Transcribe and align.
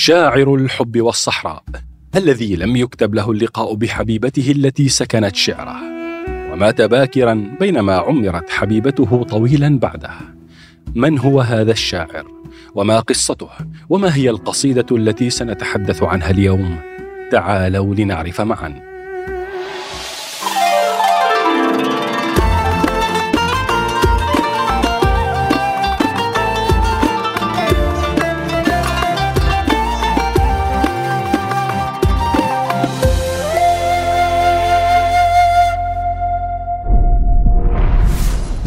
شاعر 0.00 0.54
الحب 0.54 1.00
والصحراء 1.00 1.62
الذي 2.16 2.56
لم 2.56 2.76
يكتب 2.76 3.14
له 3.14 3.30
اللقاء 3.30 3.74
بحبيبته 3.74 4.50
التي 4.50 4.88
سكنت 4.88 5.36
شعره. 5.36 5.76
ومات 6.52 6.82
باكرا 6.82 7.56
بينما 7.60 7.96
عمرت 7.96 8.50
حبيبته 8.50 9.24
طويلا 9.24 9.78
بعده. 9.78 10.10
من 10.94 11.18
هو 11.18 11.40
هذا 11.40 11.72
الشاعر؟ 11.72 12.26
وما 12.74 13.00
قصته؟ 13.00 13.48
وما 13.88 14.14
هي 14.16 14.30
القصيدة 14.30 14.96
التي 14.96 15.30
سنتحدث 15.30 16.02
عنها 16.02 16.30
اليوم؟ 16.30 16.80
تعالوا 17.30 17.94
لنعرف 17.94 18.40
معا. 18.40 18.89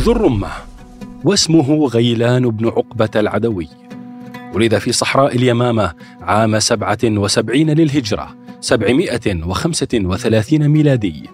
ذو 0.03 0.11
الرمة 0.11 0.47
واسمه 1.23 1.87
غيلان 1.87 2.49
بن 2.49 2.67
عقبة 2.67 3.09
العدوي. 3.15 3.67
ولد 4.53 4.77
في 4.77 4.91
صحراء 4.91 5.35
اليمامة 5.35 5.93
عام 6.21 6.59
سبعة 6.59 6.97
وسبعين 7.03 7.69
للهجرة 7.69 8.35
سبعمائة 8.61 9.43
وخمسة 9.45 9.87
وثلاثين 9.93 10.69
ميلادي. 10.69 11.29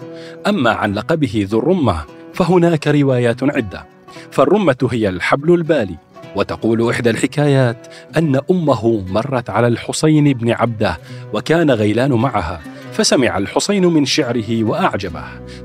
أما 0.48 0.72
عن 0.72 0.94
لقبه 0.94 1.48
ذو 1.50 1.60
الرمة 1.60 2.02
فهناك 2.34 2.88
روايات 2.88 3.44
عدة. 3.44 3.86
فالرمة 4.32 4.90
هي 4.92 5.10
الحبل 5.10 5.54
البالي 5.54 5.96
وتقول 6.36 6.90
إحدى 6.90 7.10
الحكايات 7.10 7.88
أن 8.18 8.42
أمه 8.52 9.06
مرت 9.10 9.50
على 9.50 9.68
الحسين 9.68 10.34
بن 10.34 10.52
عبدة 10.52 10.98
وكان 11.34 11.72
غيلان 11.72 12.12
معها. 12.12 12.62
فسمع 13.00 13.38
الحسين 13.38 13.86
من 13.86 14.06
شعره 14.06 14.64
وأعجبه 14.64 15.24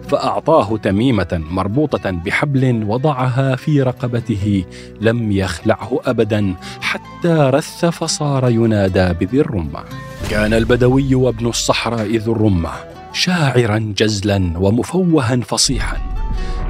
فأعطاه 0.08 0.76
تميمة 0.76 1.42
مربوطة 1.50 2.10
بحبل 2.10 2.84
وضعها 2.88 3.56
في 3.56 3.82
رقبته 3.82 4.64
لم 5.00 5.32
يخلعه 5.32 6.00
ابدا 6.04 6.54
حتى 6.80 7.50
رث 7.54 7.84
فصار 7.84 8.50
ينادى 8.50 9.12
بذي 9.12 9.40
الرمة. 9.40 9.84
كان 10.30 10.54
البدوي 10.54 11.14
وابن 11.14 11.46
الصحراء 11.46 12.16
ذو 12.16 12.32
الرمة 12.32 12.70
شاعرا 13.12 13.94
جزلا 13.98 14.52
ومفوها 14.58 15.36
فصيحا. 15.36 15.96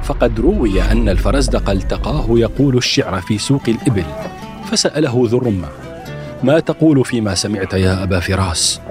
فقد 0.03 0.39
روي 0.39 0.81
أن 0.81 1.09
الفرزدق 1.09 1.69
التقاه 1.69 2.25
يقول 2.29 2.77
الشعر 2.77 3.21
في 3.21 3.37
سوق 3.37 3.63
الإبل 3.67 4.05
فسأله 4.71 5.27
ذو 5.29 5.37
الرمة 5.37 5.67
ما 6.43 6.59
تقول 6.59 7.05
فيما 7.05 7.35
سمعت 7.35 7.73
يا 7.73 8.03
أبا 8.03 8.19
فراس؟ 8.19 8.81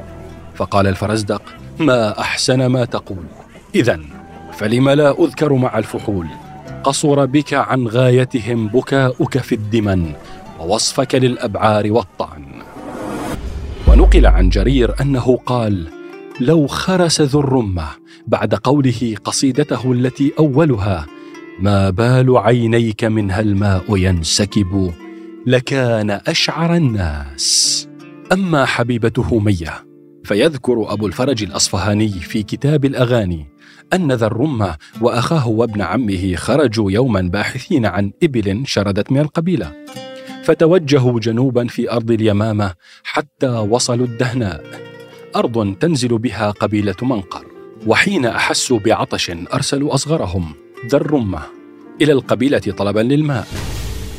فقال 0.55 0.87
الفرزدق 0.87 1.64
ما 1.79 2.21
أحسن 2.21 2.67
ما 2.67 2.85
تقول. 2.85 3.25
اذا 3.75 4.01
فلم 4.53 4.91
لا 4.91 5.25
أذكر 5.25 5.53
مع 5.53 5.79
الفحول؟ 5.79 6.27
قصر 6.85 7.25
بك 7.25 7.55
عن 7.55 7.89
غايتهم 7.89 8.69
بكاؤك 8.69 9.39
في 9.39 9.55
الدمن 9.55 10.13
ووصفك 10.61 11.15
للأبعار 11.15 11.93
والطعن. 11.93 12.45
ونقل 13.89 14.27
عن 14.27 14.49
جرير 14.49 14.95
أنه 15.01 15.39
قال 15.47 15.89
لو 16.41 16.67
خرس 16.67 17.21
ذو 17.21 17.41
الرمة. 17.41 17.87
بعد 18.27 18.55
قوله 18.55 19.17
قصيدته 19.25 19.93
التي 19.93 20.33
أولها 20.39 21.07
ما 21.61 21.91
بال 21.91 22.37
عينيك 22.37 23.05
منها 23.05 23.41
الماء 23.41 23.97
ينسكب 23.97 24.93
لكان 25.47 26.11
أشعر 26.11 26.75
الناس. 26.75 27.89
أما 28.33 28.65
حبيبته 28.65 29.39
مية 29.39 29.94
فيذكر 30.25 30.93
أبو 30.93 31.07
الفرج 31.07 31.43
الأصفهاني 31.43 32.09
في 32.09 32.43
كتاب 32.43 32.85
الأغاني 32.85 33.47
أن 33.93 34.13
ذا 34.13 34.27
الرمة 34.27 34.77
وأخاه 35.01 35.49
وابن 35.49 35.83
عمه 35.83 36.35
خرجوا 36.37 36.91
يوما 36.91 37.21
باحثين 37.21 37.87
عن 37.87 38.13
إبل 38.23 38.63
شردت 38.67 39.13
من 39.13 39.21
القبيلة. 39.21 39.73
فتوجهوا 40.45 41.21
جنوبا 41.21 41.67
في 41.67 41.91
أرض 41.91 42.11
اليمامة 42.11 42.75
حتى 43.05 43.49
وصلوا 43.49 44.07
الدهناء. 44.07 44.65
أرض 45.37 45.77
تنزل 45.81 46.19
بها 46.19 46.51
قبيلة 46.51 46.97
منقر 47.03 47.47
وحين 47.87 48.27
أحسوا 48.27 48.79
بعطش 48.79 49.31
أرسلوا 49.55 49.95
أصغرهم 49.95 50.55
ذا 50.87 50.97
الرمة 50.97 51.43
إلى 52.03 52.13
القبيلة 52.13 52.59
طلبا 52.59 53.01
للماء. 53.01 53.47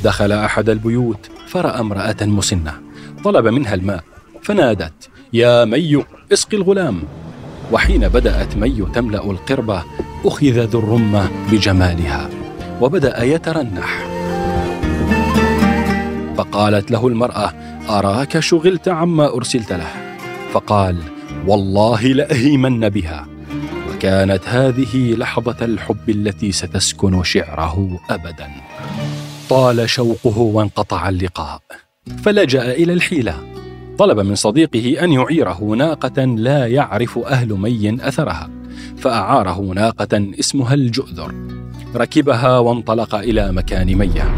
دخل 0.04 0.32
أحد 0.32 0.70
البيوت 0.70 1.30
فرأى 1.48 1.80
امرأة 1.80 2.18
مسنة 2.22 2.82
طلب 3.24 3.48
منها 3.48 3.74
الماء 3.74 4.04
فنادت 4.42 5.10
يا 5.36 5.66
مي 5.66 6.04
اسقي 6.34 6.58
الغلام. 6.58 7.04
وحين 7.72 8.08
بدأت 8.08 8.58
مي 8.58 8.86
تملأ 8.94 9.32
القربة 9.32 9.84
أخذ 10.26 10.66
ذو 10.66 10.80
الرمة 10.80 11.30
بجمالها 11.52 12.30
وبدأ 12.82 13.24
يترنح. 13.24 14.06
فقالت 16.38 16.92
له 16.92 17.08
المرأة 17.08 17.54
أراك 17.90 18.40
شغلت 18.40 18.88
عما 18.88 19.34
أرسلت 19.36 19.74
له؟ 19.74 20.18
فقال 20.54 20.98
والله 21.48 22.02
لأهيمن 22.02 22.90
بها. 22.90 23.28
وكانت 23.90 24.42
هذه 24.48 25.14
لحظة 25.14 25.66
الحب 25.66 26.10
التي 26.10 26.52
ستسكن 26.52 27.24
شعره 27.24 28.00
أبدا. 28.10 28.50
طال 29.50 29.90
شوقه 29.90 30.38
وانقطع 30.40 31.10
اللقاء 31.10 31.62
فلجأ 32.24 32.72
إلى 32.72 32.94
الحيلة. 32.94 33.55
طلب 33.98 34.20
من 34.20 34.36
صديقه 34.36 35.04
أن 35.04 35.12
يعيره 35.12 35.64
ناقة 35.78 36.26
لا 36.26 36.68
يعرف 36.68 37.18
أهل 37.18 37.54
مي 37.54 37.98
أثرها 38.08 38.50
فأعاره 38.98 39.72
ناقة 39.76 40.28
اسمها 40.40 40.74
الجؤذر. 40.74 41.34
ركبها 41.96 42.60
وانطلق 42.60 43.16
إلى 43.16 43.52
مكان 43.52 43.96
مية. 43.96 44.36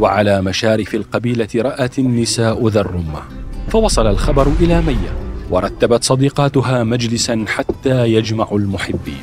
وعلى 0.00 0.42
مشارف 0.42 0.94
القبيلة 0.94 1.48
رأت 1.56 1.98
النساء 1.98 2.68
ذا 2.68 2.80
الرمة 2.80 3.20
فوصل 3.68 4.06
الخبر 4.06 4.48
إلى 4.60 4.82
مية. 4.82 5.12
ورتبت 5.50 6.04
صديقاتها 6.04 6.84
مجلسا 6.84 7.44
حتى 7.48 8.12
يجمعوا 8.12 8.58
المحبين. 8.58 9.22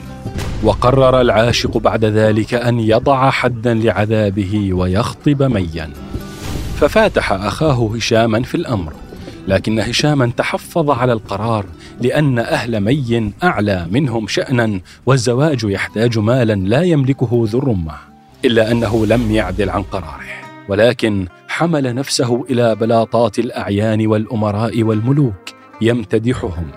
وقرر 0.64 1.22
العاشق 1.22 1.78
بعد 1.78 2.06
ذلك 2.06 2.54
أن 2.54 2.80
يضع 2.80 3.30
حدا 3.30 3.74
لعذابه 3.74 4.74
ويخطب 4.74 5.44
ميا. 5.44 5.90
ففاتح 6.76 7.32
أخاه 7.32 7.90
هشاما 7.96 8.44
في 8.44 8.56
الأمر 8.56 8.94
لكن 9.48 9.80
هشاما 9.80 10.32
تحفظ 10.38 10.90
على 10.90 11.14
القرار 11.14 11.66
لأن 12.02 12.40
أهل 12.40 12.80
مي 12.80 13.32
أعلى 13.44 13.88
منهم 13.92 14.28
شأنا 14.28 14.80
والزواج 15.06 15.64
يحتاج 15.64 16.20
مالا 16.20 16.54
لا 16.54 16.82
يملكه 16.82 17.44
ذو 17.48 17.60
الرمة 17.60 17.94
إلا 18.46 18.72
أنه 18.72 19.06
لم 19.06 19.32
يعدل 19.32 19.70
عن 19.70 19.84
قراره 19.84 20.26
ولكن 20.70 21.28
حمل 21.48 21.96
نفسه 21.96 22.46
إلى 22.50 22.76
بلاطات 22.76 23.40
الأعيان 23.40 24.08
والأمراء 24.08 24.84
والملوك 24.84 25.50
يمتدحهم 25.82 26.68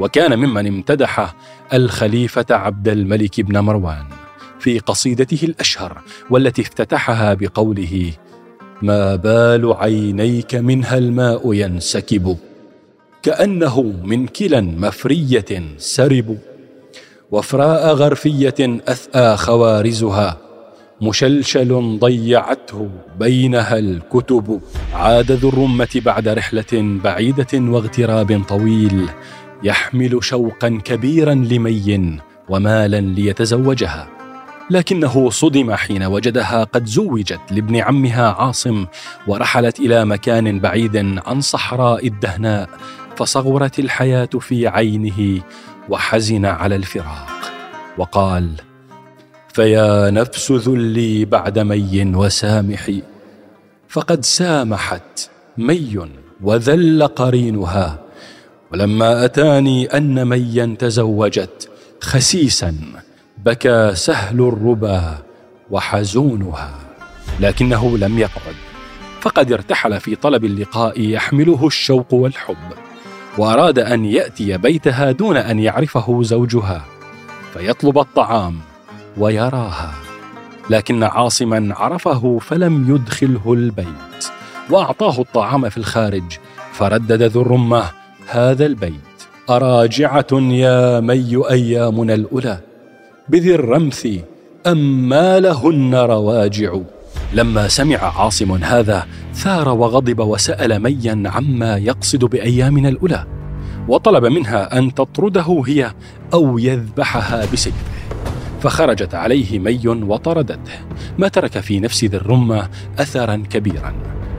وكان 0.00 0.38
ممن 0.38 0.66
امتدح 0.66 1.34
الخليفة 1.72 2.46
عبد 2.50 2.88
الملك 2.88 3.40
بن 3.40 3.58
مروان 3.58 4.04
في 4.60 4.78
قصيدته 4.78 5.44
الأشهر 5.44 6.02
والتي 6.30 6.62
افتتحها 6.62 7.34
بقوله 7.34 8.12
ما 8.82 9.16
بال 9.16 9.72
عينيك 9.72 10.54
منها 10.54 10.98
الماء 10.98 11.54
ينسكب؟ 11.54 12.36
كأنه 13.22 13.82
من 14.04 14.26
كلا 14.26 14.60
مفرية 14.60 15.62
سرب. 15.78 16.38
وفراء 17.30 17.94
غرفية 17.94 18.54
أثأى 18.88 19.36
خوارزها. 19.36 20.38
مشلشل 21.02 21.98
ضيعته 22.00 22.90
بينها 23.18 23.78
الكتب. 23.78 24.60
عاد 24.94 25.32
ذو 25.32 25.48
الرمة 25.48 26.00
بعد 26.04 26.28
رحلة 26.28 27.00
بعيدة 27.04 27.52
واغتراب 27.54 28.42
طويل. 28.48 29.08
يحمل 29.62 30.18
شوقا 30.24 30.80
كبيرا 30.84 31.34
لمي 31.34 32.18
ومالا 32.48 33.00
ليتزوجها. 33.00 34.17
لكنه 34.70 35.30
صدم 35.30 35.74
حين 35.74 36.02
وجدها 36.02 36.64
قد 36.64 36.86
زوجت 36.86 37.40
لابن 37.50 37.76
عمها 37.76 38.30
عاصم 38.30 38.86
ورحلت 39.26 39.80
إلى 39.80 40.04
مكان 40.04 40.60
بعيد 40.60 40.96
عن 41.26 41.40
صحراء 41.40 42.06
الدهناء 42.06 42.68
فصغرت 43.16 43.78
الحياة 43.78 44.30
في 44.40 44.68
عينه 44.68 45.40
وحزن 45.88 46.44
على 46.44 46.76
الفراق 46.76 47.28
وقال 47.98 48.50
فيا 49.52 50.10
نفس 50.10 50.52
ذلي 50.52 51.24
بعد 51.24 51.58
مي 51.58 52.14
وسامحي. 52.14 53.02
فقد 53.88 54.24
سامحت 54.24 55.30
مي 55.58 56.08
وذل 56.40 57.06
قرينها 57.06 57.98
ولما 58.72 59.24
أتاني 59.24 59.86
أن 59.86 60.24
ميا 60.24 60.76
تزوجت 60.78 61.70
خسيسا 62.00 62.74
بكى 63.44 63.94
سهل 63.94 64.40
الربا 64.40 65.18
وحزونها 65.70 66.70
لكنه 67.40 67.98
لم 67.98 68.18
يقعد 68.18 68.54
فقد 69.20 69.52
ارتحل 69.52 70.00
في 70.00 70.16
طلب 70.16 70.44
اللقاء 70.44 71.00
يحمله 71.00 71.66
الشوق 71.66 72.14
والحب 72.14 72.72
وأراد 73.38 73.78
أن 73.78 74.04
يأتي 74.04 74.58
بيتها 74.58 75.12
دون 75.12 75.36
أن 75.36 75.58
يعرفه 75.58 76.22
زوجها 76.22 76.84
فيطلب 77.52 77.98
الطعام 77.98 78.58
ويراها 79.16 79.94
لكن 80.70 81.02
عاصما 81.02 81.74
عرفه 81.74 82.38
فلم 82.38 82.94
يدخله 82.94 83.52
البيت 83.52 84.28
وأعطاه 84.70 85.20
الطعام 85.20 85.68
في 85.68 85.76
الخارج 85.78 86.38
فردد 86.72 87.22
ذو 87.22 87.42
الرمة 87.42 87.84
هذا 88.28 88.66
البيت. 88.66 88.92
أراجعة 89.50 90.26
يا 90.32 91.00
مي 91.00 91.42
ايامنا 91.50 92.14
الأولى. 92.14 92.67
بذي 93.28 93.54
الرمث 93.54 94.06
أم 94.66 95.08
ما 95.08 95.40
لهن 95.40 95.94
رواجع؟ 95.94 96.78
لما 97.32 97.68
سمع 97.68 97.96
عاصم 97.96 98.52
هذا 98.52 99.06
ثار 99.34 99.68
وغضب 99.68 100.20
وسأل 100.20 100.82
ميا 100.82 101.22
عما 101.26 101.76
يقصد 101.76 102.24
بأيامنا 102.24 102.88
الأولى 102.88 103.26
وطلب 103.88 104.24
منها 104.24 104.78
أن 104.78 104.94
تطرده 104.94 105.62
هي 105.66 105.92
أو 106.34 106.58
يذبحها 106.58 107.46
بسيفه 107.52 107.76
فخرجت 108.60 109.14
عليه 109.14 109.58
مي 109.58 109.88
وطردته. 109.88 110.72
ما 111.18 111.28
ترك 111.28 111.60
في 111.60 111.80
نفس 111.80 112.04
ذي 112.04 112.16
الرمة 112.16 112.68
اثرا 112.98 113.42
كبيرا 113.50 113.94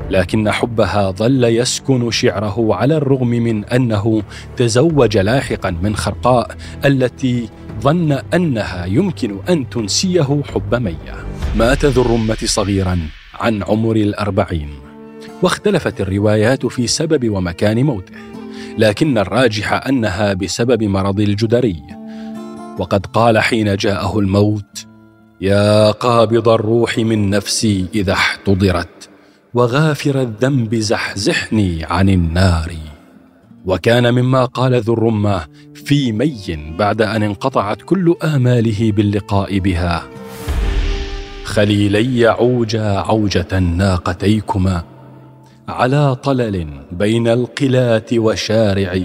لكن 0.09 0.51
حبها 0.51 1.11
ظل 1.11 1.43
يسكن 1.43 2.11
شعره 2.11 2.75
على 2.75 2.97
الرغم 2.97 3.27
من 3.27 3.65
أنه 3.65 4.23
تزوج 4.57 5.17
لاحقا 5.17 5.75
من 5.81 5.95
خرقاء 5.95 6.55
التي 6.85 7.49
ظن 7.81 8.11
أنها 8.33 8.85
يمكن 8.85 9.39
أن 9.49 9.69
تنسيه 9.69 10.41
حب 10.53 10.75
ميه 10.75 11.25
مات 11.55 11.85
ذو 11.85 12.01
الرمه 12.01 12.37
صغيرا 12.45 12.99
عن 13.39 13.63
عمر 13.63 13.95
الأربعين. 13.95 14.69
واختلفت 15.41 16.01
الروايات 16.01 16.65
في 16.65 16.87
سبب 16.87 17.29
ومكان 17.29 17.83
موته. 17.83 18.15
لكن 18.77 19.17
الراجح 19.17 19.87
أنها 19.87 20.33
بسبب 20.33 20.83
مرض 20.83 21.19
الجدري. 21.19 21.83
وقد 22.79 23.05
قال 23.05 23.39
حين 23.39 23.75
جاءه 23.75 24.19
الموت 24.19 24.85
يا 25.41 25.91
قابض 25.91 26.49
الروح 26.49 26.97
من 26.97 27.29
نفسي 27.29 27.85
إذا 27.95 28.13
احتضرت 28.13 29.09
وغافر 29.53 30.21
الذنب 30.21 30.75
زحزحني 30.75 31.85
عن 31.85 32.09
النار. 32.09 32.88
وكان 33.69 34.13
مما 34.13 34.45
قال 34.45 34.81
ذو 34.81 34.93
الرمه 34.93 35.45
في 35.73 36.11
مي 36.11 36.57
بعد 36.79 37.01
أن 37.01 37.23
انقطعت 37.23 37.81
كل 37.81 38.15
آماله 38.23 38.91
باللقاء 38.91 39.59
بها. 39.59 40.03
خليلي 41.43 42.27
عوجا 42.27 42.83
عوجة 42.83 43.59
ناقتيكما 43.59 44.83
على 45.67 46.15
طلل 46.15 46.67
بين 46.91 47.27
القلات 47.27 48.13
وشارع. 48.13 49.01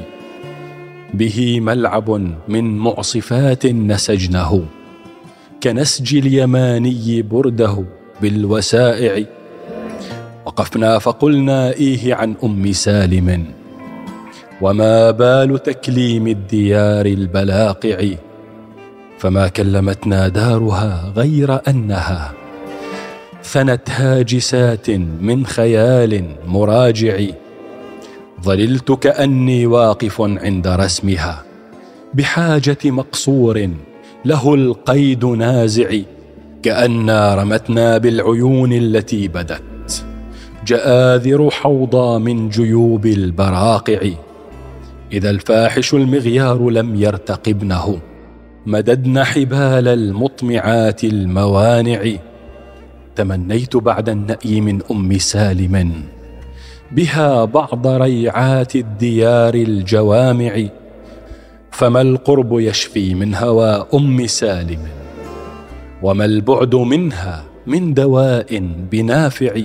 به 1.15 1.61
ملعب 1.61 2.11
من 2.49 2.79
معصفات 2.79 3.67
نسجنه 3.67 4.65
كنسج 5.63 6.17
اليماني 6.17 7.23
برده 7.23 7.85
بالوسائع. 8.23 9.25
وقفنا 10.47 10.99
فقلنا 10.99 11.73
إيه 11.73 12.15
عن 12.15 12.35
أم 12.45 12.73
سالم؟ 12.73 13.45
وما 14.61 15.11
بال 15.11 15.63
تكليم 15.63 16.27
الديار 16.27 17.07
البلاقع 17.07 18.09
فما 19.19 19.49
كلمتنا 19.49 20.29
دارها 20.29 21.13
غير 21.17 21.61
أنها 21.69 22.33
ثنت 23.43 23.91
هاجسات 23.91 24.91
من 25.21 25.47
خيال 25.47 26.25
مراجع. 26.47 27.21
ظللت 28.43 28.93
كاني 28.93 29.67
واقف 29.67 30.21
عند 30.21 30.69
رسمها 30.69 31.45
بحاجة 32.15 32.79
مقصور 32.85 33.71
له 34.25 34.55
القيد 34.55 35.25
نازع 35.25 35.99
كانا 36.63 37.35
رمتنا 37.35 37.99
بالعيون 37.99 38.73
التي 38.73 39.29
بدت 39.29 40.05
جآذر 40.67 41.51
حوضى 41.51 42.19
من 42.19 42.49
جيوب 42.49 43.07
البراقع. 43.07 44.11
إذا 45.15 45.31
الفاحش 45.31 45.95
المغيار 45.95 46.71
لم 46.71 46.95
يرتقبنه 46.95 47.99
مددن 48.67 49.25
حبال 49.25 49.89
المطمعات 49.89 51.05
الموانع. 51.05 52.11
تمنيت 53.17 53.77
بعد 53.77 54.09
النأي 54.09 54.61
من 54.61 54.81
أم 54.91 55.19
سالم 55.19 56.03
بها 56.93 57.45
بعض 57.45 57.87
ريعات 57.87 58.77
الديار 58.77 59.55
الجوامع. 59.55 60.67
فما 61.71 62.01
القرب 62.01 62.59
يشفي 62.59 63.15
من 63.15 63.35
هوى 63.35 63.87
أم 63.95 64.27
سالم؟ 64.27 64.83
وما 66.03 66.25
البعد 66.25 66.75
منها 66.75 67.45
من 67.67 67.95
دواء 67.95 68.59
بنافع؟ 68.91 69.61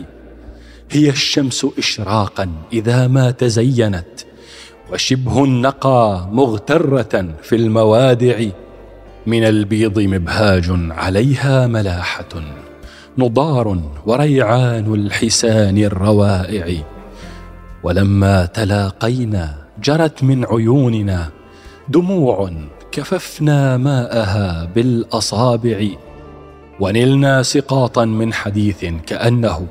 هي 0.92 1.10
الشمس 1.10 1.68
إشراقا 1.78 2.50
إذا 2.74 3.07
ما 3.07 3.31
تزينت. 3.31 4.28
وشبه 4.94 5.44
النقى 5.44 6.27
مغترة 6.31 7.25
في 7.41 7.56
الموادع. 7.56 8.45
من 9.25 9.44
البيض 9.44 10.00
مبهاج 10.00 10.65
عليها 10.91 11.68
ملاحة 11.68 12.30
نضار 13.18 13.80
وريعان 14.06 14.94
الحسان 14.94 15.77
الروائع. 15.77 16.83
ولما 17.83 18.45
تلاقينا 18.45 19.56
جرت 19.83 20.24
من 20.24 20.45
عيوننا 20.45 21.30
دموع 21.89 22.51
كففنا 22.91 23.77
ماءها 23.77 24.65
بالأصابع. 24.75 25.88
ونلنا 26.80 27.44
سقاطا 27.44 28.06
من 28.06 28.33
حديث 28.33 28.86
كأنه 29.07 29.68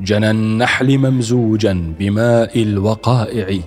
جنى 0.00 0.30
النحل 0.30 0.98
ممزوجا 0.98 1.94
بماء 1.98 2.62
الوقائع. 2.62 3.60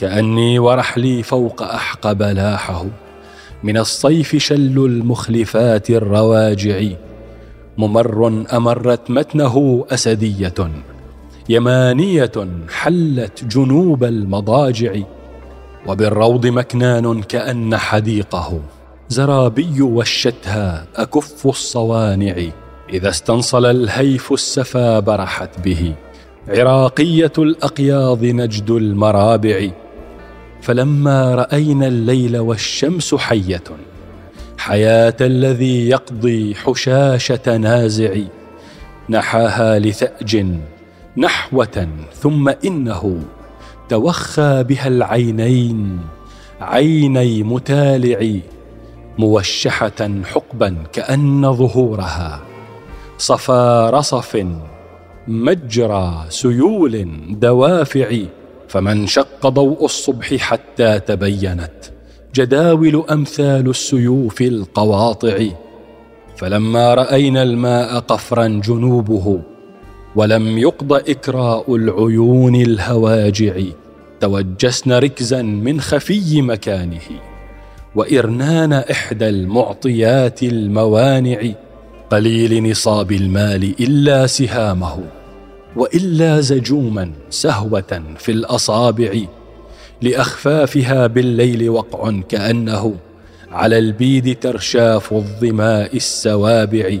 كأني 0.00 0.58
ورحلي 0.58 1.22
فوق 1.22 1.62
أحقب 1.62 2.22
لاحه. 2.22 2.84
من 3.62 3.78
الصيف 3.78 4.36
شل 4.36 4.78
المخلفات 4.78 5.90
الرواجع. 5.90 6.84
ممر 7.78 8.44
أمرت 8.52 9.10
متنه 9.10 9.84
أسدية. 9.90 10.54
يمانية 11.48 12.32
حلت 12.70 13.44
جنوب 13.44 14.04
المضاجع. 14.04 14.96
وبالروض 15.86 16.46
مكنان 16.46 17.22
كأن 17.22 17.76
حديقه. 17.76 18.60
زرابي 19.08 19.82
والشتها 19.82 20.86
أكف 20.96 21.46
الصوانع. 21.46 22.34
إذا 22.92 23.08
استنصل 23.08 23.66
الهيف 23.66 24.32
السفا 24.32 25.00
برحت 25.00 25.60
به. 25.64 25.94
عراقية 26.48 27.32
الأقياض 27.38 28.24
نجد 28.24 28.70
المرابع. 28.70 29.70
فلما 30.62 31.34
رأينا 31.34 31.86
الليل 31.86 32.38
والشمس 32.38 33.14
حية 33.14 33.64
حياة 34.58 35.16
الذي 35.20 35.88
يقضي 35.88 36.54
حشاشة 36.54 37.56
نازع 37.56 38.16
نحاها 39.10 39.78
لثأج 39.78 40.46
نحوة 41.16 41.88
ثم 42.14 42.48
إنه 42.48 43.20
توخى 43.88 44.64
بها 44.68 44.88
العينين 44.88 46.00
عيني 46.60 47.42
متالع 47.42 48.40
موشحة 49.18 50.22
حقبا 50.24 50.76
كأن 50.92 51.52
ظهورها 51.52 52.40
صفا 53.18 53.90
رصف 53.90 54.46
مجرى 55.28 56.24
سيول 56.28 57.08
دوافع 57.30 58.18
فمن 58.68 59.06
شق 59.06 59.27
ضوء 59.46 59.84
الصبح 59.84 60.34
حتى 60.34 61.00
تبينت 61.00 61.70
جداول 62.34 63.04
أمثال 63.10 63.70
السيوف 63.70 64.42
القواطع. 64.42 65.46
فلما 66.36 66.94
رأينا 66.94 67.42
الماء 67.42 67.98
قفرا 67.98 68.46
جنوبه 68.64 69.40
ولم 70.16 70.58
يقض 70.58 70.92
إكراء 70.92 71.74
العيون 71.74 72.54
الهواجع 72.54 73.52
توجسن 74.20 74.92
ركزا 74.92 75.42
من 75.42 75.80
خفي 75.80 76.42
مكانه 76.42 77.08
وإرنان 77.94 78.72
إحدى 78.72 79.28
المعطيات 79.28 80.42
الموانع 80.42 81.40
قليل 82.10 82.70
نصاب 82.70 83.12
المال 83.12 83.74
إلا 83.80 84.26
سهامه. 84.26 85.17
وإلا 85.76 86.40
زجوما 86.40 87.12
سهوة 87.30 88.02
في 88.18 88.32
الأصابع 88.32 89.20
لأخفافها 90.02 91.06
بالليل 91.06 91.70
وقع 91.70 92.20
كأنه 92.28 92.94
على 93.52 93.78
البيد 93.78 94.38
ترشاف 94.38 95.12
الظماء 95.12 95.96
السوابع. 95.96 96.98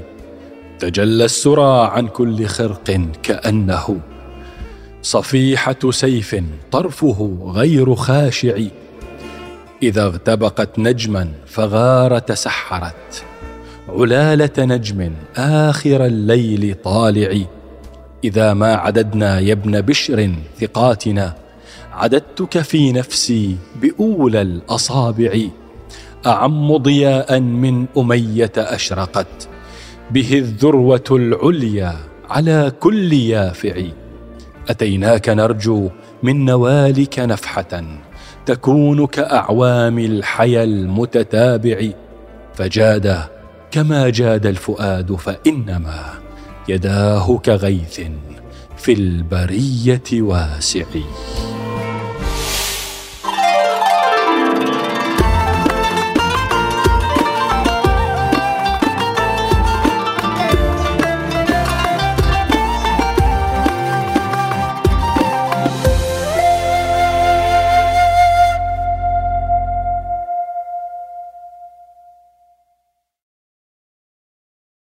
تجلى 0.78 1.24
السرى 1.24 1.90
عن 1.92 2.08
كل 2.08 2.46
خرق 2.46 3.00
كأنه 3.22 4.00
صفيحة 5.02 5.90
سيف 5.90 6.36
طرفه 6.70 7.38
غير 7.54 7.94
خاشع. 7.94 8.58
إذا 9.82 10.02
اغتبقت 10.02 10.78
نجما 10.78 11.28
فغار 11.46 12.18
تسحرت 12.18 13.24
علالة 13.88 14.50
نجم 14.58 15.12
آخر 15.36 16.06
الليل 16.06 16.74
طالع. 16.84 17.57
إذا 18.24 18.54
ما 18.54 18.74
عددنا 18.74 19.38
يا 19.38 19.52
ابن 19.52 19.80
بشر 19.80 20.30
ثقاتنا 20.60 21.34
عددتك 21.92 22.58
في 22.58 22.92
نفسي 22.92 23.56
بأولى 23.82 24.42
الأصابع. 24.42 25.38
أعم 26.26 26.76
ضياء 26.76 27.40
من 27.40 27.86
أمية 27.96 28.52
أشرقت 28.56 29.48
به 30.10 30.38
الذروة 30.38 31.04
العليا 31.10 31.96
على 32.30 32.72
كل 32.80 33.12
يافع. 33.12 33.82
أتيناك 34.68 35.28
نرجو 35.28 35.90
من 36.22 36.44
نوالك 36.44 37.18
نفحة 37.18 37.82
تكون 38.46 39.06
كأعوام 39.06 39.98
الحيا 39.98 40.64
المتتابع. 40.64 41.90
فجاد 42.54 43.18
كما 43.70 44.08
جاد 44.08 44.46
الفؤاد 44.46 45.12
فإنما 45.12 46.17
يداه 46.68 47.38
كغيث 47.38 48.00
في 48.76 48.92
البرية 48.92 50.02
واسع 50.12 50.84